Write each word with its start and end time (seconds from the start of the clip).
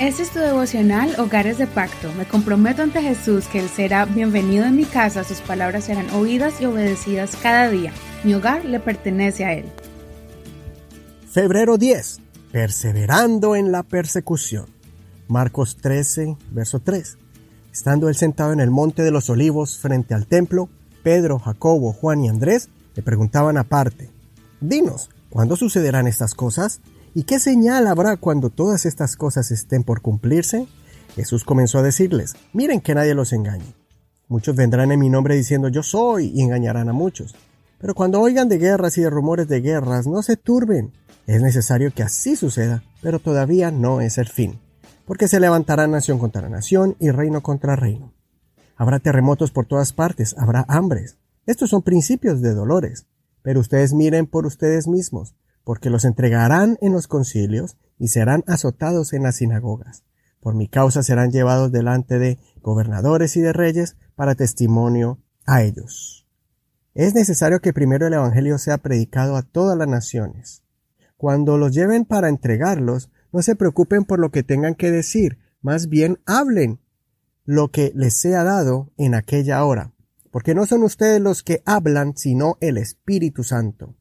Este 0.00 0.22
es 0.22 0.30
tu 0.30 0.38
devocional 0.38 1.12
Hogares 1.18 1.58
de 1.58 1.66
Pacto. 1.66 2.12
Me 2.12 2.24
comprometo 2.24 2.82
ante 2.82 3.02
Jesús 3.02 3.48
que 3.48 3.58
Él 3.58 3.68
será 3.68 4.04
bienvenido 4.04 4.64
en 4.64 4.76
mi 4.76 4.84
casa, 4.84 5.24
sus 5.24 5.40
palabras 5.40 5.86
serán 5.86 6.08
oídas 6.10 6.60
y 6.60 6.66
obedecidas 6.66 7.34
cada 7.42 7.68
día. 7.68 7.92
Mi 8.22 8.32
hogar 8.32 8.64
le 8.64 8.78
pertenece 8.78 9.44
a 9.44 9.54
Él. 9.54 9.64
Febrero 11.28 11.78
10. 11.78 12.20
Perseverando 12.52 13.56
en 13.56 13.72
la 13.72 13.82
persecución. 13.82 14.66
Marcos 15.26 15.76
13, 15.78 16.36
verso 16.52 16.78
3. 16.78 17.18
Estando 17.72 18.08
él 18.08 18.14
sentado 18.14 18.52
en 18.52 18.60
el 18.60 18.70
monte 18.70 19.02
de 19.02 19.10
los 19.10 19.28
olivos 19.28 19.78
frente 19.78 20.14
al 20.14 20.28
templo, 20.28 20.68
Pedro, 21.02 21.40
Jacobo, 21.40 21.92
Juan 21.92 22.22
y 22.22 22.28
Andrés 22.28 22.68
le 22.94 23.02
preguntaban 23.02 23.56
aparte, 23.56 24.10
Dinos, 24.60 25.10
¿cuándo 25.28 25.56
sucederán 25.56 26.06
estas 26.06 26.34
cosas? 26.34 26.80
¿Y 27.14 27.24
qué 27.24 27.38
señal 27.38 27.86
habrá 27.86 28.16
cuando 28.16 28.50
todas 28.50 28.86
estas 28.86 29.16
cosas 29.16 29.50
estén 29.50 29.82
por 29.82 30.02
cumplirse? 30.02 30.66
Jesús 31.14 31.44
comenzó 31.44 31.78
a 31.78 31.82
decirles, 31.82 32.36
miren 32.52 32.80
que 32.80 32.94
nadie 32.94 33.14
los 33.14 33.32
engañe. 33.32 33.74
Muchos 34.28 34.54
vendrán 34.54 34.92
en 34.92 35.00
mi 35.00 35.08
nombre 35.08 35.34
diciendo 35.34 35.68
yo 35.68 35.82
soy 35.82 36.32
y 36.34 36.42
engañarán 36.42 36.88
a 36.88 36.92
muchos. 36.92 37.34
Pero 37.78 37.94
cuando 37.94 38.20
oigan 38.20 38.48
de 38.48 38.58
guerras 38.58 38.98
y 38.98 39.02
de 39.02 39.10
rumores 39.10 39.48
de 39.48 39.60
guerras, 39.60 40.06
no 40.06 40.22
se 40.22 40.36
turben. 40.36 40.92
Es 41.26 41.42
necesario 41.42 41.92
que 41.94 42.02
así 42.02 42.36
suceda, 42.36 42.82
pero 43.00 43.20
todavía 43.20 43.70
no 43.70 44.00
es 44.00 44.18
el 44.18 44.28
fin. 44.28 44.60
Porque 45.06 45.28
se 45.28 45.40
levantará 45.40 45.86
nación 45.86 46.18
contra 46.18 46.48
nación 46.48 46.96
y 46.98 47.10
reino 47.10 47.42
contra 47.42 47.76
reino. 47.76 48.12
Habrá 48.76 48.98
terremotos 48.98 49.50
por 49.50 49.66
todas 49.66 49.92
partes, 49.92 50.36
habrá 50.38 50.64
hambres. 50.68 51.16
Estos 51.46 51.70
son 51.70 51.82
principios 51.82 52.42
de 52.42 52.52
dolores. 52.52 53.06
Pero 53.42 53.60
ustedes 53.60 53.94
miren 53.94 54.26
por 54.26 54.44
ustedes 54.44 54.86
mismos, 54.86 55.34
porque 55.68 55.90
los 55.90 56.06
entregarán 56.06 56.78
en 56.80 56.94
los 56.94 57.08
concilios 57.08 57.76
y 57.98 58.08
serán 58.08 58.42
azotados 58.46 59.12
en 59.12 59.24
las 59.24 59.36
sinagogas. 59.36 60.02
Por 60.40 60.54
mi 60.54 60.66
causa 60.66 61.02
serán 61.02 61.30
llevados 61.30 61.70
delante 61.70 62.18
de 62.18 62.38
gobernadores 62.62 63.36
y 63.36 63.42
de 63.42 63.52
reyes 63.52 63.98
para 64.14 64.34
testimonio 64.34 65.18
a 65.44 65.62
ellos. 65.62 66.26
Es 66.94 67.14
necesario 67.14 67.60
que 67.60 67.74
primero 67.74 68.06
el 68.06 68.14
Evangelio 68.14 68.56
sea 68.56 68.78
predicado 68.78 69.36
a 69.36 69.42
todas 69.42 69.76
las 69.76 69.88
naciones. 69.88 70.62
Cuando 71.18 71.58
los 71.58 71.74
lleven 71.74 72.06
para 72.06 72.30
entregarlos, 72.30 73.10
no 73.30 73.42
se 73.42 73.54
preocupen 73.54 74.06
por 74.06 74.20
lo 74.20 74.30
que 74.30 74.42
tengan 74.42 74.74
que 74.74 74.90
decir, 74.90 75.38
más 75.60 75.90
bien 75.90 76.18
hablen 76.24 76.80
lo 77.44 77.68
que 77.68 77.92
les 77.94 78.18
sea 78.18 78.42
dado 78.42 78.90
en 78.96 79.14
aquella 79.14 79.62
hora, 79.66 79.92
porque 80.30 80.54
no 80.54 80.64
son 80.64 80.82
ustedes 80.82 81.20
los 81.20 81.42
que 81.42 81.62
hablan, 81.66 82.16
sino 82.16 82.56
el 82.62 82.78
Espíritu 82.78 83.44
Santo. 83.44 83.98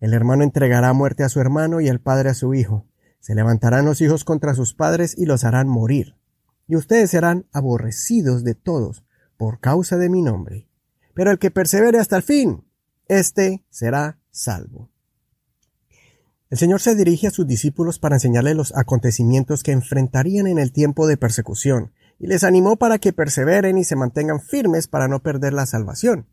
El 0.00 0.12
hermano 0.12 0.42
entregará 0.44 0.92
muerte 0.92 1.24
a 1.24 1.28
su 1.28 1.40
hermano 1.40 1.80
y 1.80 1.88
el 1.88 2.00
padre 2.00 2.30
a 2.30 2.34
su 2.34 2.54
hijo. 2.54 2.86
Se 3.20 3.34
levantarán 3.34 3.84
los 3.84 4.00
hijos 4.00 4.24
contra 4.24 4.54
sus 4.54 4.74
padres 4.74 5.16
y 5.16 5.26
los 5.26 5.44
harán 5.44 5.68
morir. 5.68 6.16
Y 6.66 6.76
ustedes 6.76 7.10
serán 7.10 7.46
aborrecidos 7.52 8.44
de 8.44 8.54
todos 8.54 9.04
por 9.36 9.60
causa 9.60 9.96
de 9.96 10.08
mi 10.08 10.22
nombre. 10.22 10.68
Pero 11.14 11.30
el 11.30 11.38
que 11.38 11.50
persevere 11.50 11.98
hasta 11.98 12.16
el 12.16 12.22
fin, 12.22 12.64
éste 13.08 13.64
será 13.70 14.18
salvo. 14.30 14.90
El 16.50 16.58
Señor 16.58 16.80
se 16.80 16.94
dirige 16.94 17.26
a 17.26 17.30
sus 17.30 17.46
discípulos 17.46 17.98
para 17.98 18.16
enseñarles 18.16 18.56
los 18.56 18.76
acontecimientos 18.76 19.62
que 19.62 19.72
enfrentarían 19.72 20.46
en 20.46 20.58
el 20.58 20.72
tiempo 20.72 21.06
de 21.06 21.16
persecución, 21.16 21.92
y 22.18 22.26
les 22.26 22.44
animó 22.44 22.76
para 22.76 22.98
que 22.98 23.12
perseveren 23.12 23.76
y 23.76 23.84
se 23.84 23.96
mantengan 23.96 24.40
firmes 24.40 24.86
para 24.86 25.08
no 25.08 25.20
perder 25.20 25.52
la 25.52 25.66
salvación. 25.66 26.26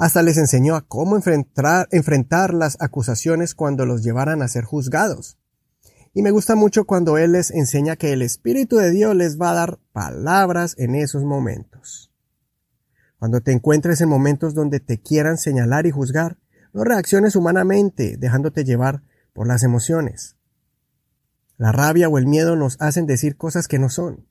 Hasta 0.00 0.22
les 0.22 0.38
enseñó 0.38 0.76
a 0.76 0.80
cómo 0.80 1.14
enfrentar, 1.14 1.86
enfrentar 1.90 2.54
las 2.54 2.78
acusaciones 2.80 3.54
cuando 3.54 3.84
los 3.84 4.02
llevaran 4.02 4.40
a 4.40 4.48
ser 4.48 4.64
juzgados. 4.64 5.36
Y 6.14 6.22
me 6.22 6.30
gusta 6.30 6.56
mucho 6.56 6.86
cuando 6.86 7.18
Él 7.18 7.32
les 7.32 7.50
enseña 7.50 7.96
que 7.96 8.14
el 8.14 8.22
Espíritu 8.22 8.76
de 8.76 8.90
Dios 8.92 9.14
les 9.14 9.38
va 9.38 9.50
a 9.50 9.54
dar 9.54 9.78
palabras 9.92 10.74
en 10.78 10.94
esos 10.94 11.24
momentos. 11.24 12.10
Cuando 13.18 13.42
te 13.42 13.52
encuentres 13.52 14.00
en 14.00 14.08
momentos 14.08 14.54
donde 14.54 14.80
te 14.80 15.02
quieran 15.02 15.36
señalar 15.36 15.84
y 15.84 15.90
juzgar, 15.90 16.38
no 16.72 16.82
reacciones 16.82 17.36
humanamente, 17.36 18.16
dejándote 18.16 18.64
llevar 18.64 19.02
por 19.34 19.46
las 19.46 19.64
emociones. 19.64 20.34
La 21.58 21.72
rabia 21.72 22.08
o 22.08 22.16
el 22.16 22.26
miedo 22.26 22.56
nos 22.56 22.80
hacen 22.80 23.04
decir 23.04 23.36
cosas 23.36 23.68
que 23.68 23.78
no 23.78 23.90
son. 23.90 24.26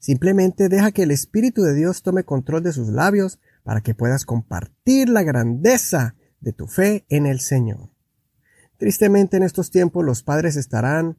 Simplemente 0.00 0.68
deja 0.68 0.90
que 0.90 1.04
el 1.04 1.12
Espíritu 1.12 1.62
de 1.62 1.74
Dios 1.74 2.02
tome 2.02 2.24
control 2.24 2.64
de 2.64 2.72
sus 2.72 2.88
labios 2.88 3.38
para 3.66 3.80
que 3.80 3.96
puedas 3.96 4.24
compartir 4.24 5.08
la 5.08 5.24
grandeza 5.24 6.14
de 6.38 6.52
tu 6.52 6.68
fe 6.68 7.04
en 7.08 7.26
el 7.26 7.40
Señor. 7.40 7.90
Tristemente 8.76 9.36
en 9.36 9.42
estos 9.42 9.72
tiempos 9.72 10.04
los 10.04 10.22
padres 10.22 10.54
estarán 10.54 11.18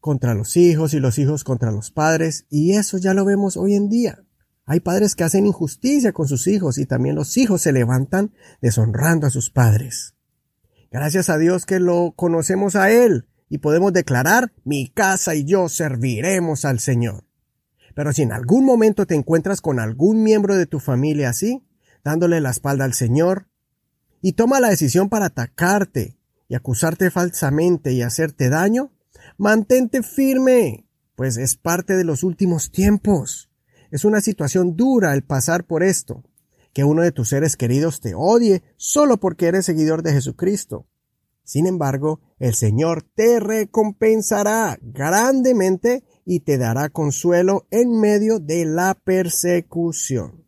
contra 0.00 0.34
los 0.34 0.56
hijos 0.56 0.94
y 0.94 0.98
los 0.98 1.16
hijos 1.20 1.44
contra 1.44 1.70
los 1.70 1.92
padres 1.92 2.44
y 2.50 2.72
eso 2.72 2.98
ya 2.98 3.14
lo 3.14 3.24
vemos 3.24 3.56
hoy 3.56 3.76
en 3.76 3.88
día. 3.88 4.24
Hay 4.64 4.80
padres 4.80 5.14
que 5.14 5.22
hacen 5.22 5.46
injusticia 5.46 6.12
con 6.12 6.26
sus 6.26 6.48
hijos 6.48 6.76
y 6.78 6.86
también 6.86 7.14
los 7.14 7.36
hijos 7.36 7.62
se 7.62 7.70
levantan 7.72 8.32
deshonrando 8.60 9.28
a 9.28 9.30
sus 9.30 9.50
padres. 9.50 10.16
Gracias 10.90 11.30
a 11.30 11.38
Dios 11.38 11.66
que 11.66 11.78
lo 11.78 12.14
conocemos 12.16 12.74
a 12.74 12.90
Él 12.90 13.28
y 13.48 13.58
podemos 13.58 13.92
declarar 13.92 14.52
mi 14.64 14.88
casa 14.88 15.36
y 15.36 15.44
yo 15.44 15.68
serviremos 15.68 16.64
al 16.64 16.80
Señor. 16.80 17.22
Pero 17.94 18.12
si 18.12 18.22
en 18.22 18.32
algún 18.32 18.64
momento 18.64 19.06
te 19.06 19.14
encuentras 19.14 19.60
con 19.60 19.78
algún 19.78 20.24
miembro 20.24 20.56
de 20.56 20.66
tu 20.66 20.80
familia 20.80 21.28
así, 21.28 21.62
dándole 22.06 22.40
la 22.40 22.50
espalda 22.50 22.84
al 22.84 22.94
Señor, 22.94 23.48
y 24.22 24.34
toma 24.34 24.60
la 24.60 24.68
decisión 24.68 25.08
para 25.08 25.26
atacarte 25.26 26.16
y 26.48 26.54
acusarte 26.54 27.10
falsamente 27.10 27.92
y 27.94 28.02
hacerte 28.02 28.48
daño, 28.48 28.92
mantente 29.38 30.04
firme, 30.04 30.86
pues 31.16 31.36
es 31.36 31.56
parte 31.56 31.96
de 31.96 32.04
los 32.04 32.22
últimos 32.22 32.70
tiempos. 32.70 33.50
Es 33.90 34.04
una 34.04 34.20
situación 34.20 34.76
dura 34.76 35.14
el 35.14 35.24
pasar 35.24 35.64
por 35.64 35.82
esto, 35.82 36.22
que 36.72 36.84
uno 36.84 37.02
de 37.02 37.10
tus 37.10 37.30
seres 37.30 37.56
queridos 37.56 38.00
te 38.00 38.14
odie 38.14 38.62
solo 38.76 39.18
porque 39.18 39.46
eres 39.46 39.66
seguidor 39.66 40.04
de 40.04 40.12
Jesucristo. 40.12 40.86
Sin 41.42 41.66
embargo, 41.66 42.20
el 42.38 42.54
Señor 42.54 43.02
te 43.02 43.40
recompensará 43.40 44.78
grandemente 44.80 46.04
y 46.24 46.40
te 46.40 46.56
dará 46.56 46.88
consuelo 46.88 47.66
en 47.72 47.98
medio 47.98 48.38
de 48.38 48.64
la 48.64 48.94
persecución. 48.94 50.45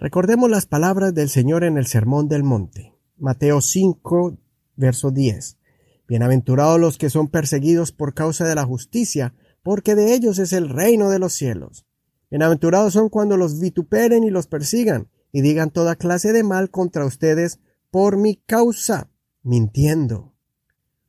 Recordemos 0.00 0.48
las 0.48 0.64
palabras 0.64 1.12
del 1.12 1.28
Señor 1.28 1.64
en 1.64 1.76
el 1.76 1.86
Sermón 1.86 2.28
del 2.28 2.44
Monte. 2.44 2.94
Mateo 3.16 3.60
5, 3.60 4.38
verso 4.76 5.10
10. 5.10 5.58
Bienaventurados 6.06 6.78
los 6.78 6.98
que 6.98 7.10
son 7.10 7.26
perseguidos 7.26 7.90
por 7.90 8.14
causa 8.14 8.46
de 8.46 8.54
la 8.54 8.64
justicia, 8.64 9.34
porque 9.64 9.96
de 9.96 10.14
ellos 10.14 10.38
es 10.38 10.52
el 10.52 10.68
reino 10.68 11.10
de 11.10 11.18
los 11.18 11.32
cielos. 11.32 11.84
Bienaventurados 12.30 12.92
son 12.92 13.08
cuando 13.08 13.36
los 13.36 13.58
vituperen 13.58 14.22
y 14.22 14.30
los 14.30 14.46
persigan, 14.46 15.08
y 15.32 15.40
digan 15.40 15.70
toda 15.70 15.96
clase 15.96 16.32
de 16.32 16.44
mal 16.44 16.70
contra 16.70 17.04
ustedes 17.04 17.58
por 17.90 18.18
mi 18.18 18.36
causa, 18.36 19.10
mintiendo. 19.42 20.32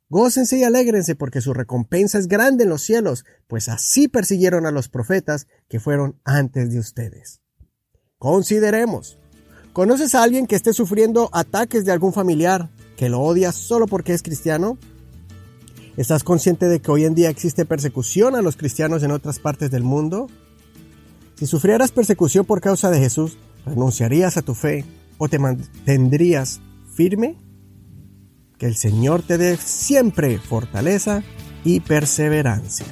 Gócense 0.08 0.58
y 0.58 0.64
alégrense 0.64 1.14
porque 1.14 1.40
su 1.40 1.54
recompensa 1.54 2.18
es 2.18 2.26
grande 2.26 2.64
en 2.64 2.70
los 2.70 2.82
cielos, 2.82 3.24
pues 3.46 3.68
así 3.68 4.08
persiguieron 4.08 4.66
a 4.66 4.72
los 4.72 4.88
profetas 4.88 5.46
que 5.68 5.78
fueron 5.78 6.18
antes 6.24 6.72
de 6.72 6.80
ustedes. 6.80 7.40
Consideremos. 8.20 9.16
¿Conoces 9.72 10.14
a 10.14 10.22
alguien 10.22 10.46
que 10.46 10.54
esté 10.54 10.74
sufriendo 10.74 11.30
ataques 11.32 11.86
de 11.86 11.92
algún 11.92 12.12
familiar 12.12 12.68
que 12.98 13.08
lo 13.08 13.22
odia 13.22 13.50
solo 13.50 13.86
porque 13.86 14.12
es 14.12 14.22
cristiano? 14.22 14.76
¿Estás 15.96 16.22
consciente 16.22 16.68
de 16.68 16.80
que 16.80 16.90
hoy 16.90 17.06
en 17.06 17.14
día 17.14 17.30
existe 17.30 17.64
persecución 17.64 18.36
a 18.36 18.42
los 18.42 18.56
cristianos 18.56 19.02
en 19.02 19.10
otras 19.10 19.38
partes 19.38 19.70
del 19.70 19.84
mundo? 19.84 20.26
Si 21.36 21.46
sufrieras 21.46 21.92
persecución 21.92 22.44
por 22.44 22.60
causa 22.60 22.90
de 22.90 22.98
Jesús, 22.98 23.38
¿renunciarías 23.64 24.36
a 24.36 24.42
tu 24.42 24.54
fe 24.54 24.84
o 25.16 25.30
te 25.30 25.38
mantendrías 25.38 26.60
firme? 26.94 27.38
Que 28.58 28.66
el 28.66 28.76
Señor 28.76 29.22
te 29.22 29.38
dé 29.38 29.56
siempre 29.56 30.38
fortaleza 30.38 31.22
y 31.64 31.80
perseverancia. 31.80 32.86